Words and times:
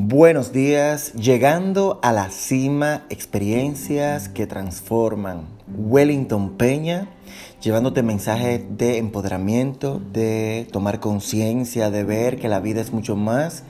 Buenos 0.00 0.52
días, 0.52 1.12
llegando 1.14 1.98
a 2.04 2.12
la 2.12 2.30
cima, 2.30 3.04
experiencias 3.10 4.28
que 4.28 4.46
transforman. 4.46 5.48
Wellington 5.76 6.50
Peña, 6.50 7.08
llevándote 7.60 8.04
mensajes 8.04 8.62
de 8.78 8.98
empoderamiento, 8.98 10.00
de 10.12 10.68
tomar 10.70 11.00
conciencia, 11.00 11.90
de 11.90 12.04
ver 12.04 12.38
que 12.38 12.46
la 12.46 12.60
vida 12.60 12.80
es 12.80 12.92
mucho 12.92 13.16
más 13.16 13.64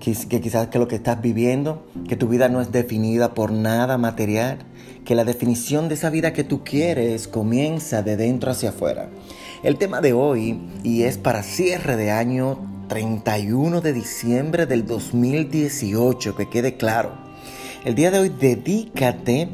que, 0.00 0.12
quizás 0.42 0.68
que 0.68 0.78
lo 0.78 0.86
que 0.86 0.96
estás 0.96 1.22
viviendo, 1.22 1.82
que 2.06 2.16
tu 2.16 2.28
vida 2.28 2.50
no 2.50 2.60
es 2.60 2.70
definida 2.70 3.32
por 3.32 3.50
nada 3.50 3.96
material, 3.96 4.58
que 5.06 5.14
la 5.14 5.24
definición 5.24 5.88
de 5.88 5.94
esa 5.94 6.10
vida 6.10 6.34
que 6.34 6.44
tú 6.44 6.62
quieres 6.62 7.26
comienza 7.26 8.02
de 8.02 8.18
dentro 8.18 8.50
hacia 8.50 8.68
afuera. 8.68 9.08
El 9.64 9.78
tema 9.78 10.02
de 10.02 10.12
hoy, 10.12 10.60
y 10.82 11.04
es 11.04 11.16
para 11.16 11.42
cierre 11.42 11.96
de 11.96 12.10
año 12.10 12.58
31 12.88 13.80
de 13.80 13.94
diciembre 13.94 14.66
del 14.66 14.86
2018, 14.86 16.36
que 16.36 16.50
quede 16.50 16.76
claro. 16.76 17.12
El 17.86 17.94
día 17.94 18.10
de 18.10 18.18
hoy 18.18 18.28
dedícate 18.28 19.48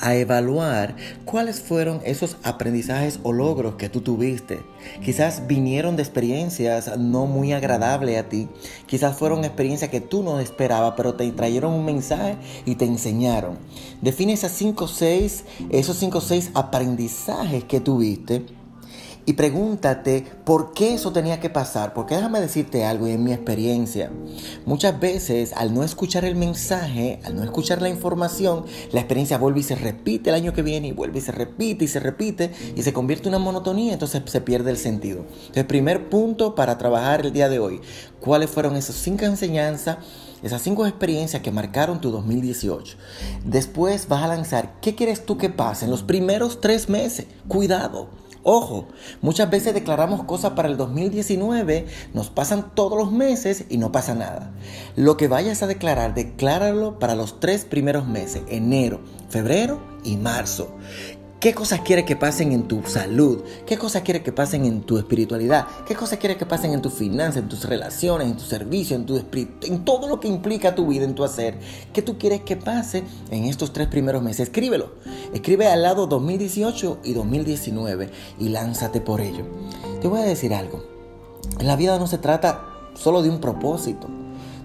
a 0.00 0.16
evaluar 0.16 0.96
cuáles 1.24 1.60
fueron 1.60 2.00
esos 2.04 2.38
aprendizajes 2.42 3.20
o 3.22 3.32
logros 3.32 3.76
que 3.76 3.88
tú 3.88 4.00
tuviste. 4.00 4.64
Quizás 5.00 5.46
vinieron 5.46 5.94
de 5.94 6.02
experiencias 6.02 6.98
no 6.98 7.26
muy 7.26 7.52
agradables 7.52 8.18
a 8.18 8.28
ti. 8.28 8.48
Quizás 8.86 9.16
fueron 9.16 9.44
experiencias 9.44 9.92
que 9.92 10.00
tú 10.00 10.24
no 10.24 10.40
esperabas, 10.40 10.94
pero 10.96 11.14
te 11.14 11.30
trajeron 11.30 11.72
un 11.72 11.84
mensaje 11.84 12.34
y 12.64 12.74
te 12.74 12.84
enseñaron. 12.84 13.58
Define 14.02 14.32
esas 14.32 14.50
5 14.50 14.86
o 14.86 14.88
6, 14.88 15.44
esos 15.70 15.98
5 15.98 16.18
o 16.18 16.20
6 16.20 16.50
aprendizajes 16.54 17.62
que 17.62 17.78
tuviste 17.78 18.58
y 19.30 19.34
pregúntate 19.34 20.26
por 20.44 20.72
qué 20.72 20.94
eso 20.94 21.12
tenía 21.12 21.38
que 21.38 21.50
pasar. 21.50 21.94
Porque 21.94 22.16
déjame 22.16 22.40
decirte 22.40 22.84
algo 22.84 23.06
en 23.06 23.22
mi 23.22 23.32
experiencia, 23.32 24.10
muchas 24.66 24.98
veces 24.98 25.52
al 25.52 25.72
no 25.72 25.84
escuchar 25.84 26.24
el 26.24 26.34
mensaje, 26.34 27.20
al 27.22 27.36
no 27.36 27.44
escuchar 27.44 27.80
la 27.80 27.88
información, 27.88 28.64
la 28.90 28.98
experiencia 28.98 29.38
vuelve 29.38 29.60
y 29.60 29.62
se 29.62 29.76
repite 29.76 30.30
el 30.30 30.36
año 30.36 30.52
que 30.52 30.62
viene 30.62 30.88
y 30.88 30.92
vuelve 30.92 31.20
y 31.20 31.22
se 31.22 31.30
repite 31.30 31.84
y 31.84 31.88
se 31.88 32.00
repite 32.00 32.50
y 32.74 32.82
se 32.82 32.92
convierte 32.92 33.28
en 33.28 33.36
una 33.36 33.44
monotonía, 33.44 33.92
entonces 33.92 34.20
se 34.26 34.40
pierde 34.40 34.72
el 34.72 34.78
sentido. 34.78 35.24
Entonces, 35.42 35.64
primer 35.64 36.08
punto 36.08 36.56
para 36.56 36.76
trabajar 36.76 37.24
el 37.24 37.32
día 37.32 37.48
de 37.48 37.60
hoy, 37.60 37.80
¿cuáles 38.18 38.50
fueron 38.50 38.74
esas 38.74 38.96
cinco 38.96 39.26
enseñanzas? 39.26 39.98
Esas 40.42 40.62
cinco 40.62 40.86
experiencias 40.86 41.40
que 41.40 41.52
marcaron 41.52 42.00
tu 42.00 42.10
2018. 42.10 42.96
Después 43.44 44.08
vas 44.08 44.24
a 44.24 44.28
lanzar, 44.28 44.80
¿qué 44.80 44.96
quieres 44.96 45.24
tú 45.24 45.38
que 45.38 45.50
pase 45.50 45.84
en 45.84 45.92
los 45.92 46.02
primeros 46.02 46.60
tres 46.60 46.88
meses? 46.88 47.26
Cuidado. 47.46 48.08
Ojo, 48.42 48.88
muchas 49.20 49.50
veces 49.50 49.74
declaramos 49.74 50.24
cosas 50.24 50.52
para 50.52 50.68
el 50.68 50.78
2019, 50.78 51.86
nos 52.14 52.30
pasan 52.30 52.74
todos 52.74 52.96
los 52.96 53.12
meses 53.12 53.66
y 53.68 53.76
no 53.76 53.92
pasa 53.92 54.14
nada. 54.14 54.52
Lo 54.96 55.18
que 55.18 55.28
vayas 55.28 55.62
a 55.62 55.66
declarar, 55.66 56.14
decláralo 56.14 56.98
para 56.98 57.14
los 57.14 57.38
tres 57.38 57.66
primeros 57.66 58.06
meses, 58.06 58.42
enero, 58.48 59.00
febrero 59.28 59.82
y 60.04 60.16
marzo. 60.16 60.74
¿Qué 61.40 61.54
cosas 61.54 61.80
quiere 61.80 62.04
que 62.04 62.16
pasen 62.16 62.52
en 62.52 62.68
tu 62.68 62.82
salud? 62.82 63.42
¿Qué 63.64 63.78
cosas 63.78 64.02
quiere 64.02 64.22
que 64.22 64.30
pasen 64.30 64.66
en 64.66 64.82
tu 64.82 64.98
espiritualidad? 64.98 65.66
¿Qué 65.86 65.94
cosas 65.94 66.18
quiere 66.18 66.36
que 66.36 66.44
pasen 66.44 66.74
en 66.74 66.82
tus 66.82 66.92
finanzas, 66.92 67.38
en 67.38 67.48
tus 67.48 67.64
relaciones, 67.64 68.28
en 68.28 68.36
tu 68.36 68.44
servicio, 68.44 68.94
en 68.94 69.06
tu 69.06 69.16
espíritu, 69.16 69.66
en 69.66 69.82
todo 69.86 70.06
lo 70.06 70.20
que 70.20 70.28
implica 70.28 70.74
tu 70.74 70.88
vida, 70.88 71.06
en 71.06 71.14
tu 71.14 71.24
hacer? 71.24 71.58
¿Qué 71.94 72.02
tú 72.02 72.18
quieres 72.18 72.42
que 72.42 72.58
pase 72.58 73.04
en 73.30 73.44
estos 73.46 73.72
tres 73.72 73.88
primeros 73.88 74.22
meses? 74.22 74.48
Escríbelo. 74.48 74.90
Escribe 75.32 75.66
al 75.68 75.80
lado 75.80 76.06
2018 76.06 76.98
y 77.04 77.14
2019 77.14 78.10
y 78.38 78.50
lánzate 78.50 79.00
por 79.00 79.22
ello. 79.22 79.46
Te 80.02 80.08
voy 80.08 80.20
a 80.20 80.24
decir 80.24 80.52
algo. 80.52 80.84
En 81.58 81.66
la 81.66 81.76
vida 81.76 81.98
no 81.98 82.06
se 82.06 82.18
trata 82.18 82.66
solo 82.92 83.22
de 83.22 83.30
un 83.30 83.40
propósito. 83.40 84.08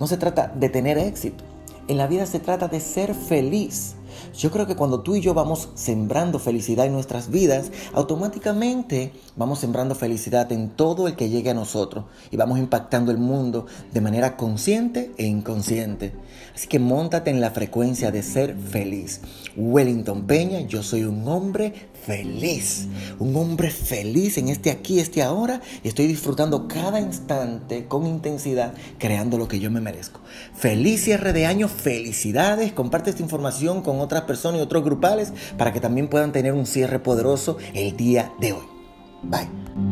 No 0.00 0.06
se 0.06 0.16
trata 0.16 0.50
de 0.56 0.70
tener 0.70 0.96
éxito. 0.96 1.44
En 1.88 1.98
la 1.98 2.06
vida 2.06 2.24
se 2.24 2.40
trata 2.40 2.68
de 2.68 2.80
ser 2.80 3.14
feliz. 3.14 3.96
Yo 4.36 4.50
creo 4.50 4.66
que 4.66 4.76
cuando 4.76 5.00
tú 5.00 5.16
y 5.16 5.20
yo 5.20 5.34
vamos 5.34 5.70
sembrando 5.74 6.38
felicidad 6.38 6.86
en 6.86 6.92
nuestras 6.92 7.30
vidas, 7.30 7.70
automáticamente 7.92 9.12
vamos 9.36 9.58
sembrando 9.58 9.94
felicidad 9.94 10.50
en 10.52 10.70
todo 10.70 11.08
el 11.08 11.16
que 11.16 11.28
llegue 11.28 11.50
a 11.50 11.54
nosotros 11.54 12.04
y 12.30 12.36
vamos 12.36 12.58
impactando 12.58 13.10
el 13.10 13.18
mundo 13.18 13.66
de 13.92 14.00
manera 14.00 14.36
consciente 14.36 15.12
e 15.18 15.26
inconsciente. 15.26 16.12
Así 16.54 16.68
que 16.68 16.78
montate 16.78 17.30
en 17.30 17.40
la 17.40 17.50
frecuencia 17.50 18.10
de 18.10 18.22
ser 18.22 18.56
feliz. 18.56 19.20
Wellington 19.56 20.26
Peña, 20.26 20.60
yo 20.60 20.82
soy 20.82 21.04
un 21.04 21.26
hombre 21.26 21.72
feliz, 22.04 22.88
un 23.18 23.36
hombre 23.36 23.70
feliz 23.70 24.36
en 24.38 24.48
este 24.48 24.70
aquí, 24.70 24.98
este 24.98 25.22
ahora 25.22 25.60
y 25.82 25.88
estoy 25.88 26.06
disfrutando 26.06 26.66
cada 26.66 27.00
instante 27.00 27.86
con 27.86 28.06
intensidad, 28.06 28.74
creando 28.98 29.38
lo 29.38 29.48
que 29.48 29.60
yo 29.60 29.70
me 29.70 29.80
merezco. 29.80 30.20
Feliz 30.54 31.04
cierre 31.04 31.32
de 31.32 31.46
año, 31.46 31.68
felicidades, 31.68 32.72
comparte 32.72 33.10
esta 33.10 33.22
información 33.22 33.82
con 33.82 34.00
otras 34.02 34.22
personas 34.22 34.60
y 34.60 34.62
otros 34.62 34.84
grupales 34.84 35.32
para 35.56 35.72
que 35.72 35.80
también 35.80 36.08
puedan 36.08 36.32
tener 36.32 36.52
un 36.52 36.66
cierre 36.66 36.98
poderoso 36.98 37.58
el 37.74 37.96
día 37.96 38.32
de 38.40 38.52
hoy. 38.52 38.64
Bye. 39.22 39.91